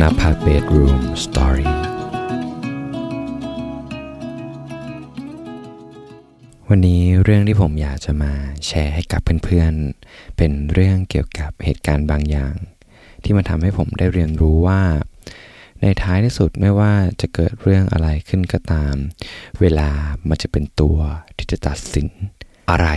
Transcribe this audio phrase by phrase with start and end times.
[0.00, 1.74] นภาเบดรูมสตอรี่
[6.68, 8.32] วันนี้เรื่องที่ผมอยากจะมา
[8.66, 12.54] แชร์ให้กับเพื่อนๆ เป็นเรื่องเกี่ยวกับเหตุการณ์บางอย่าง
[13.22, 14.80] ที่มาทำให้ผมได้เรียนรู้ว่า
[15.80, 18.94] ในท้ายที่สุดไม่ว่าจะเกิดเรื่องอะไรขึ้นก็ตาม
[19.60, 19.90] เวลา
[20.28, 20.98] มันจะเป็นตัว
[21.36, 22.08] ที่จะตัดสิน
[22.70, 22.88] อะไร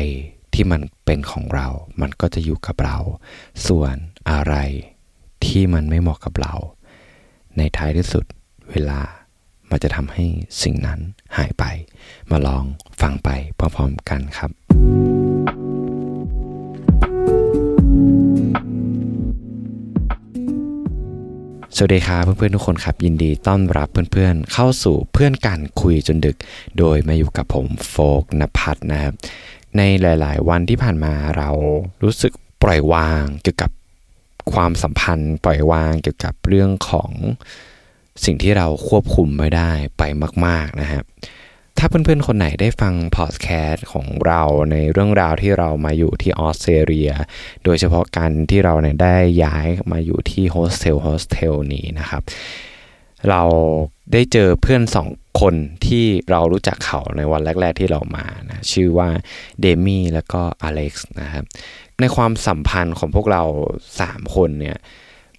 [0.54, 1.68] ที่มันเป็นของเรา
[2.02, 2.98] มันก็จะอยู่กับเรา
[3.68, 3.96] ส่วน
[4.32, 4.56] อะไร
[5.46, 6.56] ที่มันไม่เหมาะกับเรา
[7.58, 8.26] ในท้ายที่สุด
[8.72, 9.00] เวลา
[9.70, 10.26] มันจะทำให้
[10.64, 11.00] สิ่งนั้น
[11.38, 11.64] หายไป
[12.32, 12.64] มาลอง
[13.02, 14.52] ฟังไปพร้อมๆกันครับ
[21.78, 26.38] สวัสดีครับเพื่อนๆทุกคนครับ ยินดีต้อนรับเพื่อนๆ เข้าสู่เพื่อนกันคุยจนดึก
[26.78, 29.14] โดยมาอยู่กับผมโฟกนภัทรนะครับ
[29.78, 31.50] ในหลายๆ วันที่ผ่านมาเรา
[32.04, 33.72] รู้สึกปล่อยวางเกี่ยวกับ
[34.52, 37.12] ความสัมพันธ์ปล่อยวางเกี่ยวกับเรื่องของ
[38.26, 40.04] สิ่งที่เราควบคุมไม่ได้ไป
[40.46, 41.06] มาก ๆ นะครับ
[41.78, 47.12] ถ้าเพื่อนๆ คนไหนได้ฟังพอดแคสต์ของเราในเรื่องราวที่เรามาอยู่ที่ออสเตรเลีย
[47.64, 52.24] โดยเฉพาะการที่เราเนี่ยได้ย้ายมาอยู่ที่ hostel hostel นี้นะครับ
[53.30, 53.42] เรา
[54.14, 55.10] ได้เจอเพื่อนสอง
[55.42, 59.10] คนที่เรารู้จักเขาในวันแรก ๆที่เรามานะชื่อว่า
[59.62, 61.46] เดมี่แล้วก็อเล็กซ์นะครับ
[62.00, 63.44] ในความสัมพันธ์ของพวกเรา
[63.90, 64.78] 3 คนเนี่ย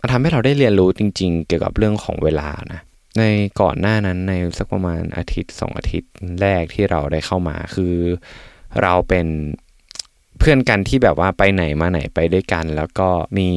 [0.01, 2.81] มันทำให้เราได้เรียนรู้จริง ๆ เกี่ยวกับเรื่องของเวลานะ
[3.19, 3.23] ใน
[3.61, 6.13] ก่อนหน้านั้นในสักประมาณอาทิตย์สองอาทิตย์
[6.43, 7.95] แรกที่เราได้เข้ามาคือ
[8.83, 9.27] เราเป็น
[10.39, 13.49] เพื่อนกันที่แบบว่าไปไหนมาไหนไปด้วยกัน แล้วก็มี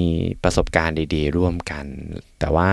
[0.43, 1.85] ประสบการณ์ดี ๆ ร่วมกัน
[2.39, 2.71] แต่ว่า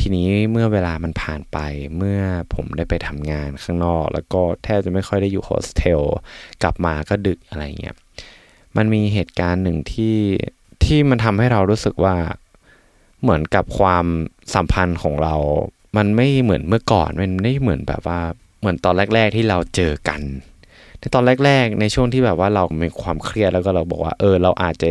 [0.00, 1.58] ทีนี้เมื่อเวลามันผ่านไป
[1.96, 2.20] เมื่อ
[2.54, 6.02] ผมได้ไปทำงานข้างนอก แล้วก็แทบจะไม่ค่อยได้อยู่โฮสเทล
[6.62, 7.96] กลับมาก็ดึกอะไรเงี้ย
[8.76, 10.16] มันมีเหตุการณ์หนึ่งที่
[10.84, 12.16] ที่มันทำให้เรารู้สึกว่า
[13.22, 14.06] เหมือนกับความ
[14.54, 15.34] สัมพันธ์ของเรา
[15.96, 18.20] มันไม่เหมือนเมื่อก่อน มันไม่เหมือนแบบว่า
[18.60, 20.20] เหมือนตอนแรก ๆที่เราเจอกัน
[20.98, 24.90] ในตอนแรก ๆ ในช่วงที่แบบว่าเรามีความเครียดแล้วก็เราบอกว่า เออ เราอาจจะ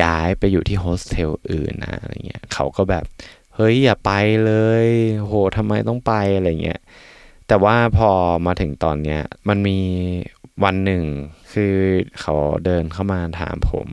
[0.00, 3.04] ย้ายไปอยู่ที่โฮสเทลอื่นนะอะไรเงี้ยเขาก็แบบ
[3.56, 4.10] เฮ้ยอย่าไป
[4.44, 4.52] เล
[4.84, 4.86] ย
[5.18, 6.80] โหทำไมต้องไปอะไรเงี้ย
[7.48, 8.10] แต่ว่าพอ
[8.46, 9.78] มาถึงตอนเนี้ยมันมี
[10.64, 11.04] วันหนึ่ง
[11.52, 11.74] คือ
[12.20, 12.34] เขา
[12.64, 13.88] เดินเข้ามาถามผม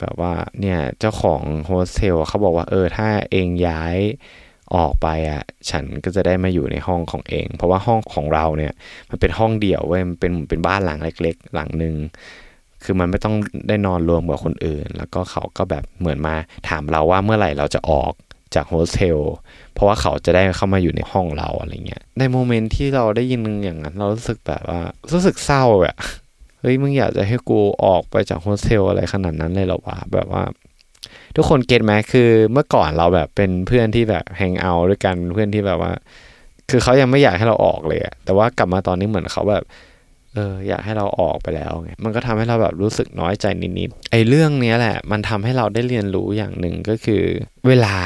[0.00, 3.96] แบบว่าเนี่ยเจ้าของโฮสเทลเขาบอกว่าเออถ้าเอ็งย้าย
[4.74, 8.72] ออกไปอะฉันก็จะได้มาอยู่ในห้องของเอ็ง เพราะว่าห้องของเราเนี่ย
[9.10, 11.94] มันเป็นห้องเดี่ยวเว้ยมันเป็นเป็นบ้านหลังเล็ก ๆ หลังหนึ่ง
[12.84, 13.34] คือมันไม่ต้อง
[13.68, 16.34] ได้นอนรวมกับคนอื่น แล้วก็เขาก็แบบเหมือนมา
[16.68, 18.12] ถามเราว่าเมื่อไหร่เราจะออก
[18.54, 19.18] จากโฮสเทล
[19.74, 24.80] เพราะว่าเขาจะได้เข้ามาอยู่ในห้องเราอะไรเงี้ยใน moment ที่เราได้ยินอย่างนั้น เรารู้สึกแบบว่า
[25.12, 25.96] รู้สึกเศร้าอะ
[26.60, 30.42] เฮ้ยมึงอยากจะให้กูออกไปจากโฮสเทลอะไรขนาดนั้นเลยหรอวะแบบว่า
[31.36, 35.92] ทุกคน get ไหมคือเมื่อก่อนเราแบบเป็นเพื่อนที่แบบ hang out ด้วยกันเพื่อนที่แบบว่า
[36.70, 39.62] คือเขายังไม่อยากให้เราออกเลยอะแต่ว่ากลับมาตอนนี้เหมือนเขาแบบ
[40.34, 43.46] เอออยากให้เราออกไปแล้วไงมันก็ทำให้เราแบบรู้สึกน้อยใจ
[43.78, 47.22] นิดๆไอ้เรื่องนี้แหละ มันทำให้เราได้เรียนรู้อย่างหนึ่งก็คือ
[47.66, 47.96] เวลา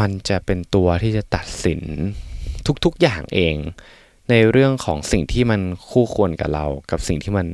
[0.00, 1.82] มันจะเป็นตัวที่จะตัดสิน
[2.84, 3.56] ทุกๆอย่างเอง
[4.30, 5.60] ในเรื่องของสิ่งที่มัน
[5.90, 7.46] คู่ควรกับเรา กับสิ่งที่มัน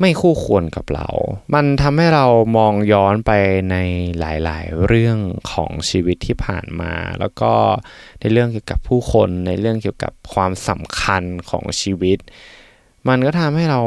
[0.00, 1.08] ไม่คู่ควรกับเรา
[1.54, 3.30] มันทำให้เรามองย้อนไป
[3.70, 3.76] ใน
[4.18, 5.18] หลาย ๆ เรื่อง
[5.52, 7.52] ของชีวิตที่ผ่านมา แล้วก็
[8.20, 12.18] ในเรื่องเกี่ยวกับผู้คน ในเรื่องเกี่ยวกับความสำคัญของชีวิต
[13.08, 13.80] มันก็ทำให้เรา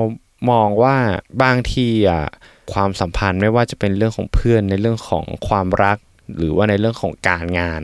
[0.51, 0.95] มองว่า
[1.43, 2.25] บางทีอะ
[2.73, 5.97] ความสัมพันธ์ไม่ว่าจะเป็นเรื่องของเพื่อนในเรื่องของความรัก
[6.37, 7.81] หรือว่าในเรื่องของการงาน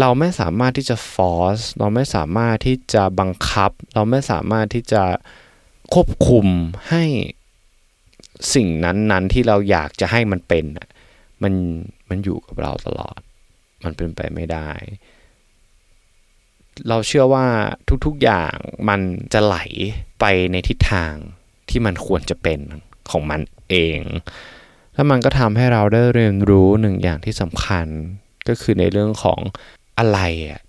[0.00, 5.02] เราไม่สามารถที่จะฟอร์สเราไม่สามารถที่จะบังคับ เราไม่สามารถที่จะ
[5.94, 6.46] ควบคุม
[6.90, 7.04] ให้
[8.54, 10.64] สิ่งนั้นๆที่เราอยากจะให้มันเป็น
[11.42, 11.54] มัน
[12.08, 13.20] มันอยู่กับเราตลอด
[13.84, 14.70] มันเป็นไปไม่ได้
[16.88, 17.46] เราเชื่อว่า
[18.04, 18.54] ทุกๆอย่าง
[18.88, 19.00] มัน
[19.32, 19.56] จะไหล
[20.20, 21.14] ไปในทิศทาง
[21.68, 22.60] ที่มันควรจะเป็น
[23.10, 24.00] ของมันเอง
[24.94, 27.86] แล้วมันก็ทำให้เราได้เรียนรู้หนึ่งอย่างที่สำคัญ
[28.48, 29.40] ก็คือในเรื่องของ
[29.98, 30.20] อะไร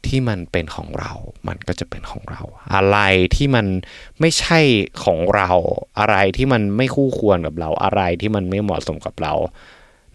[0.08, 1.12] ที่มันเป็นของเรา
[1.48, 2.42] มันก็จะเป็นของเรา
[2.76, 2.98] อะไร
[3.36, 3.66] ที่มัน
[4.20, 4.60] ไม่ใช่
[5.04, 5.52] ของเรา
[6.00, 9.34] อะไรที่มันไม่คู่ควรกับเรา อะไรที่มันไม่เหมาะสมกับเรา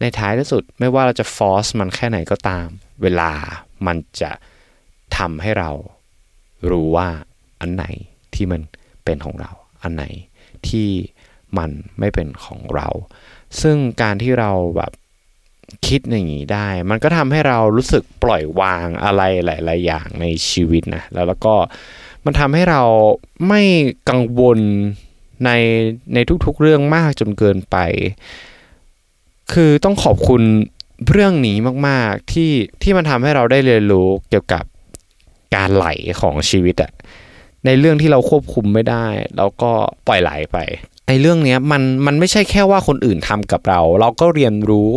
[0.01, 2.67] ในท้ายที่สุดไม่ว่าเราจะฟอสมันแค่ไหนก็ตาม
[3.03, 3.31] เวลา
[3.87, 4.31] มันจะ
[5.19, 5.71] ทำให้เรา
[6.71, 7.09] รู้ว่า
[7.61, 7.85] อันไหน
[8.35, 8.61] ที่มัน
[9.05, 9.51] เป็นของเรา
[9.83, 10.05] อันไหน
[10.69, 10.89] ที่
[11.59, 12.89] มันไม่เป็นของเรา
[13.61, 14.93] ซึ่งการที่เราแบบ
[15.87, 21.55] คิดอย่างนี้ได้ มันก็ทำให้เรารู้สึกปล่อยวางอะไรหลาย ๆ อย่างในชีวิตนะ แล้วแล้วก็
[22.25, 22.83] มันทำให้เรา
[23.49, 23.63] ไม่
[24.09, 24.59] กังวล
[25.45, 25.51] ใน
[26.15, 27.77] ในทุกๆเรื่องมากจนเกินไป
[29.53, 30.43] คือต้องขอบคุณ
[31.11, 31.57] เรื่องนี้
[31.89, 32.51] มาก ๆ ที่
[32.83, 34.65] ที่มันทำให้เราได้เรียนรู้เกี่ยวกับ
[35.55, 35.87] การไหล
[36.21, 36.93] ของชีวิตอะ
[37.67, 39.07] ในเรื่องที่เราควบคุมไม่ได้
[39.37, 39.73] เราก็
[40.07, 40.59] ปล่อยไหลไป
[41.07, 44.91] ไอ้เรื่องเนี้ยมันมันไม่ใช่แค่ว่าคนอื่นทำกับเรา เราก็เรียนรู้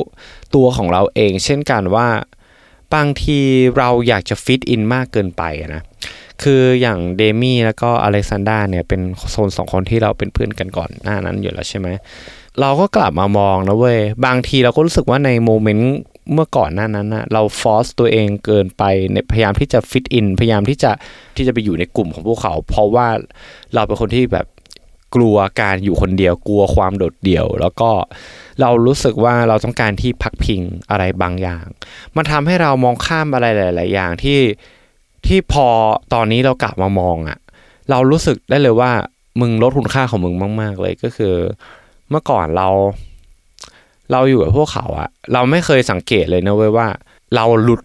[0.56, 2.08] ตัวของเราเอง เช่นกันว่า
[2.94, 3.40] บางที
[3.78, 5.44] เราอยากจะฟิตอินมากเกินไป
[5.76, 5.82] นะ
[6.44, 9.02] คืออย่างเดมี่แล้วก็อเล็กซานดราเนี่ยเป็น
[9.32, 11.88] โซนสองคนที่เราเป็นเพื่อนกันก่อนหน้านั้นอยู่แล้วใช่ไหม
[12.60, 15.96] เราก็กลับมามองนะเว้ยบางทีเราก็รู้สึกว่าในโมเมนต์
[16.34, 18.84] เมื่อก่อนหน้านั้นนะเราฟอสตัวเองเกินไป
[19.14, 20.92] ในพยายามที่จะฟิตอินพยายามที่จะ
[21.38, 23.08] ที่จะไปอยู่ในกลุ่มของพวกเขา เพราะว่า
[23.74, 24.46] เราเป็นคนที่แบบ
[25.16, 27.90] กลัวการอยู่คนเดียวกลัวความโดดเดี่ยว แล้วก็
[28.62, 31.66] เรารู้สึกว่าเราต้องการที่พักพิงอะไรบางอย่าง
[32.16, 34.40] มันทำให้เรามองข้ามอะไรหลาย ๆ อย่างที่
[35.28, 35.68] ที่พอ
[36.14, 37.40] ตอนนี้เรากลับมามองอะ่ะ
[37.90, 38.92] เรารู้สึกได้เลยว่า
[39.40, 41.36] มึงลดคุณค่าของมึงมาก ๆ เลยก็คือ
[42.10, 42.70] เมื่อก่อนเรา
[44.12, 46.88] เราอยู่กับพวกเขาอะเราไม่เคยสังเกตเลยนะเว้ยว่า
[47.36, 47.82] เราหลุด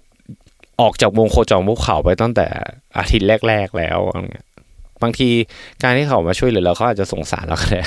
[0.80, 2.46] ออกจากวงโคจรพวกเขาไปตั้งแต่
[2.98, 4.46] อาทิตย์แรก ๆ แล้วอะไรเงี้ย
[5.02, 5.28] บางที
[5.82, 7.82] การที่เขามาช่วยเหลือเราเขาอาจจะสงสารเราก็ได้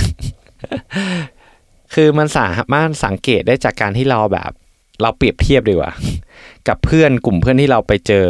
[1.94, 4.52] คือมันสามารถสังเกตได้จากการที่เราแบบ
[5.02, 5.92] เราเปรียบเทียบดีกว่า
[6.68, 8.28] กับเพื่อนกลุ่มเพื่อนที่เราไปเจอ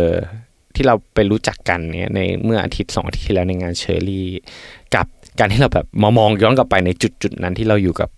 [0.75, 4.27] ที่เราไปรู้จักกันเนี่ยในเมื่ออาทิตย์สองอาทิตย์ที่แล้วในงานเชอร์รี่
[4.95, 5.06] กับ
[5.39, 8.09] การที่เราแบบมามองย้อนกลับไปในจุดจุดนั้นที่เราอยู่กับ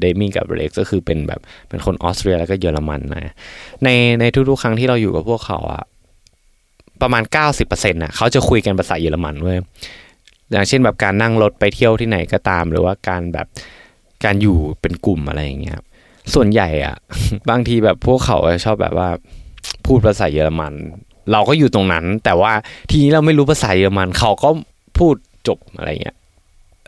[0.00, 3.34] เดมี่กับเล็กก็คือเป็นแบบเป็นคนออสเตรียแล้วก็เยอรมันนะ
[3.84, 3.88] ใน
[4.20, 5.82] ในทุกๆ ครั้งที่เราอยู่กับพวกเขาอะ
[7.02, 7.22] ประมาณ
[7.58, 9.58] 90%น่ะเขาจะคุยกันภาษาเยอรมันเว้ย
[10.52, 13.46] อย่างเช่นแบบการนั่งรถไปเที่ยวที่ไหนก็ตาม หรือว่าการแบบ
[14.24, 15.78] การอยู่เป็นกลุ่มอะไรอย่างเงี้ย
[16.34, 16.96] ส่วนใหญ่อะ
[17.50, 19.08] บางทีแบบพวกเขาชอบแบบว่า
[19.86, 20.72] พูดภาษาเยอรมัน
[21.32, 22.52] เราก็อยู่ตรงนั้น แต่ว่า
[22.90, 24.48] ทีนี้เราไม่รู้ภาษาเยอรมัน เขาก็
[24.98, 25.14] พูด
[25.48, 26.16] จบอะไรเงี้ย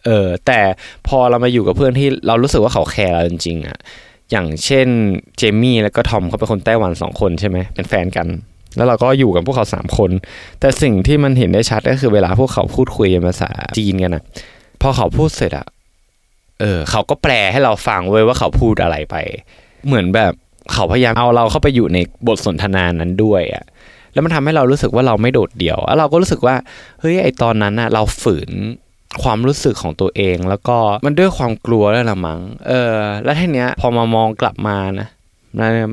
[0.07, 0.61] เออแต่
[1.09, 3.79] พอเรามาอยู่กับเพื่อนที่เรารู้สึกว่าเขาแคร์เราจริงๆอะ
[4.31, 4.87] อย่างเช่น
[5.39, 8.27] เจมี่แล้วก็ทอมเขาเป็นคนไต้หวันสองคนใช่ไหมเป็นแฟนกัน
[8.77, 10.11] แล้วเราก็อยู่กับพวกเขาสามคน
[10.61, 14.23] แต่สิ่งที่มันเห็นได้ชัดก็คือเวลาพวกเขาพูดคุยภาษาจีนกันอะ
[14.83, 15.67] พอเขาพูดเสร็จอะ
[16.61, 19.17] เออเขาก็แปลให้เราฟังเว้ยว่าเขาพูดอะไรไป
[19.87, 20.33] เหมือนแบบ
[20.73, 23.65] เขาพยายามเอาเราเข้าไปอยู่ในบทสนทนานั้นด้วยอะ
[24.13, 26.57] แล้วมันทำให้เรารู้สึกว่าเราไม่โดดเดี่ยวแล้วเราก็รู้สึกว่า
[27.01, 28.51] เฮ้ยไอตอนนั้นอะเราฝืน
[29.23, 30.77] ความรู้สึกของตัวเอง แล้วก็
[31.07, 35.09] มันด้วยความกลัวแล้วละมั้งเออ แล้วทีเนี้ยพอมามองกลับมานะ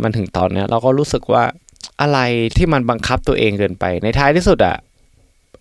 [0.04, 1.44] มันถึงตอนเนี้ยเราก็รู้สึกว่า
[2.02, 2.20] อะไร
[2.58, 4.78] ที่มันบังคับตัวเองเกินไป ในท้ายที่สุดอะ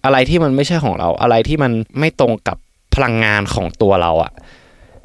[0.04, 2.56] อะไรที่มันไม่ใช่ของเรา อะไรที่มันไม่ตรงกับ
[2.94, 4.32] พลังงานของตัวเราอะ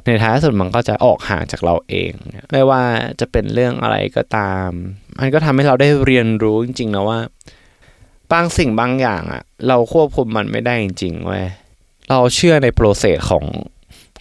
[0.04, 2.10] ในท้ายสุดมันก็จะออกห่างจากเราเอง
[2.50, 2.82] ไม่ว่า
[3.20, 4.68] จะเป็นเรื่องอะไรก็ตาม
[5.18, 7.18] มันก็ทำให้เราได้เรียนรู้จริงๆนะว่า
[8.32, 11.46] บางสิ่งบางอย่างอะเราควบคุมมันไม่ได้จริงๆเว้ย
[12.10, 13.44] เราเชื่อในโปรเซสของ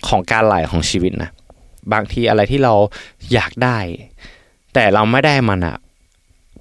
[0.08, 1.32] ของการไหลของชีวิตนะ
[1.94, 2.74] บางทีอะไรที่เรา
[3.34, 3.78] อยากได้
[4.74, 5.78] แต่เราไม่ได้มันอะ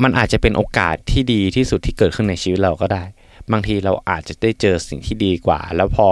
[0.02, 3.04] มันอาจจะเป็นโอกาสที่ดีที่สุดที่เกิดขึ้นในชีวิตเราก็ได้
[3.52, 6.08] บางทีเราอาจจะได้เจอสิ่งที่ดีกว่า แล้วพอ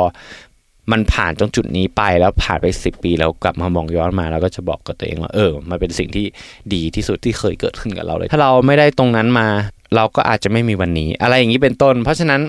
[0.93, 6.27] มันผ่านตรงจุดนี้ไปแล้วผ่านไปสิบปีแล้วกลับมามองย้อนมาเราก็จะบอกกับตัวเองว่าเออ มันเป็นสิ่งที่
[6.75, 9.49] ดีที่สุดที่เคยเกิดขึ้นกับเราเลย ถ้าเราไม่ได้ตรงนั้นมา
[9.97, 12.41] เราก็อาจจะไม่มีวันนี้ อะไรอย่างนี้เป็นต้น เพราะฉะนั้น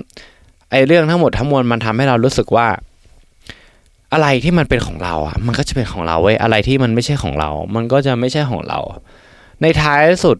[0.70, 2.68] ไอ้เรื่องทั้งหมดทั้งมวลมันทำให้เรารู้สึกว่า
[4.12, 8.78] อะไรที่มันเป็นของเราอะ มันก็จะเป็นของเราเว้ยอะไรที่มันไม่ใช่ของเรา มันก็จะไม่ใช่ของเรา
[9.62, 10.36] ในท้ายสุด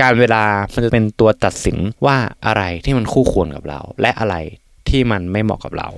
[0.00, 1.76] การเวลามันจะเป็นตัวตัดสิน
[2.06, 2.16] ว่า
[2.46, 4.36] อะไรที่มันคู่ควรกับเรา และอะไร
[4.88, 5.88] ที่มันไม่เหมาะกับเรา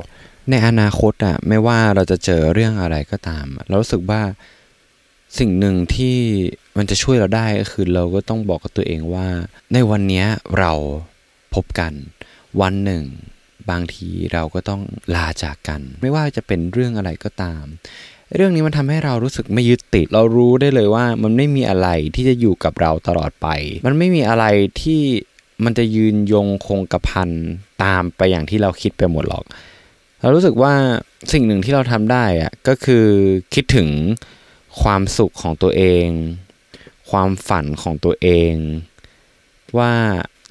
[0.50, 4.20] ในอนาคตอะไม่ว่าเราจะเจอเรื่องอะไรก็ตาม เรารู้สึกว่า
[5.38, 6.16] สิ่งหนึ่งที่
[6.76, 9.26] มันจะช่วยเราได้ก็คือเราก็ต้องบอกกับตัวเองว่า
[9.72, 10.24] ในวันนี้
[10.58, 10.72] เรา
[11.54, 11.92] พบกัน
[12.60, 13.04] วันหนึ่ง
[13.70, 14.82] บางทีเราก็ต้อง
[15.14, 17.64] ลาจากกัน ไม่ว่าจะเป็นเรื่องอะไรก็ตาม
[18.34, 23.48] เรื่องนี้มันทำให้เรารู้สึกไม่ยึดติด เรารู้ได้เลยว่ามันไม่มีอะไรที่จะอยู่กับเราตลอดไป
[23.86, 24.44] มันไม่มีอะไร
[24.80, 25.00] ที่
[25.64, 27.30] มันจะยืนยงคงกระพัน
[27.84, 29.44] ตามไปอย่างที่เราคิดไปหมดหรอก
[30.20, 30.74] เรารู้สึกว่า
[31.32, 33.06] สิ่งหนึ่งที่เราทำได้อะก็คือ
[33.54, 33.88] คิดถึง
[34.82, 36.06] ความสุขของตัวเอง
[37.10, 38.52] ความฝันของตัวเอง
[39.78, 39.92] ว่า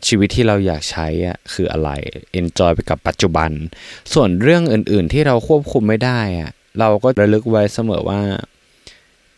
[0.07, 1.89] ชีวิตที่เราอยากใช้อะคืออะไร
[2.39, 3.51] enjoy ไปกับปัจจุบัน
[4.13, 8.21] ส่วนเรื่องอื่น ๆ ที่เราควบคุมไม่ได้อะเราก็ระลึกไว้เสมอว่า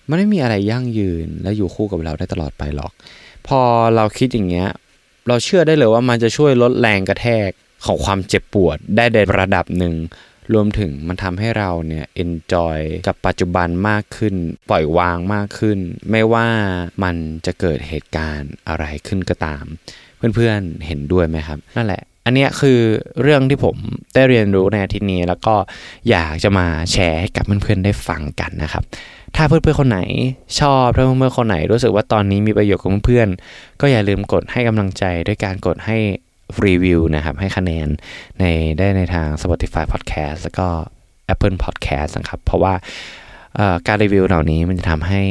[0.09, 2.91] มันไม่มีอะไรยั่งยืนและอยู่คู่กับเราได้ตลอดไปหรอก
[3.47, 3.61] พอ
[3.95, 4.69] เราคิดอย่างเงี้ย
[5.27, 7.49] เราเชื่อได้เลยว่ามันจะช่วยลดแรงกระแทก
[7.85, 9.93] ของความเจ็บปวดได้ในระดับหนึ่ง
[10.53, 12.77] รวมถึงมันทำให้เราเนี่ยเอนจอย
[13.07, 14.35] กับปัจจุบันมากขึ้น
[14.69, 15.79] ปล่อยวางมากขึ้น
[16.11, 16.47] ไม่ว่า
[17.03, 17.15] มัน
[17.45, 19.65] จะเกิดเหตุการณ์อะไรขึ้นก็ตาม
[20.35, 22.79] เพื่อนๆเห็นด้วยไหมครับ นั่นแหละอันนี้คือ
[23.21, 23.75] เรื่องที่ผม
[24.13, 25.55] ได้เรียนรู้ในอาทิตย์นี้ แล้วก็
[26.09, 28.83] อยากจะมาแชร์ให้กับเพื่อนๆได้ฟังกันนะครับ
[29.35, 29.99] ถ้าเพื่อนๆคนไหน
[30.59, 35.97] ชอบถ้าเพื่อนๆคนไหนรู้สึกว่าตอนนี้มีประโยชน์กับเพื่อนๆก็อย่าลืมกดให้กำลังใจด้วยการกดให้
[36.65, 37.87] รีวิวนะครับ ให้คะแนน
[38.39, 38.45] ใน
[38.77, 40.67] ได้ในทาง Spotify Podcast แล้วก็
[41.33, 42.73] Apple Podcast นะครับ เพราะว่า
[43.87, 45.21] การรีวิวเหล่านี้มันจะทำให้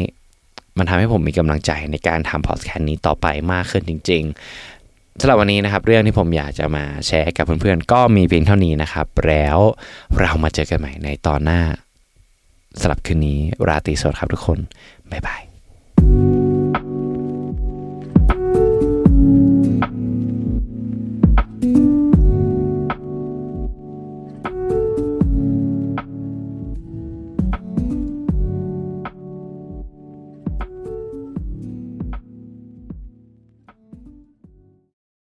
[0.78, 9.58] มันทำให้ผมมีกำลังใจในการทำพอดแคสต์นี้ต่อไปมากขึ้นจริงๆสำหรับวันนี้นะครับ เรื่องที่ผมอยากจะมาแชร์กับเพื่อนๆ ก็มีเพียงเท่านี้นะครับ แล้ว
[10.20, 11.60] เรามาเจอกันใหม่ในตอนหน้า
[12.80, 14.58] สำหรับคืนนี้ราตรีสวัสดิ์ครับทุกคน
[15.12, 15.47] บ๊ายบาย